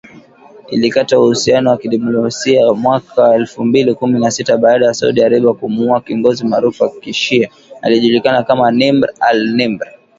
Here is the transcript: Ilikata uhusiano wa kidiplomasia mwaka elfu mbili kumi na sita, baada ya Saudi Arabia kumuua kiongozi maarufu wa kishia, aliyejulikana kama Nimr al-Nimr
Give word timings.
Ilikata 0.69 1.19
uhusiano 1.19 1.69
wa 1.69 1.77
kidiplomasia 1.77 2.73
mwaka 2.73 3.35
elfu 3.35 3.65
mbili 3.65 3.95
kumi 3.95 4.19
na 4.19 4.31
sita, 4.31 4.57
baada 4.57 4.85
ya 4.85 4.93
Saudi 4.93 5.23
Arabia 5.23 5.53
kumuua 5.53 6.01
kiongozi 6.01 6.45
maarufu 6.45 6.83
wa 6.83 6.89
kishia, 6.89 7.49
aliyejulikana 7.81 8.43
kama 8.43 8.71
Nimr 8.71 9.07
al-Nimr 9.19 9.87